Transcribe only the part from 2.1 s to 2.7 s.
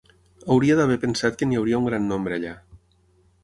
nombre allà.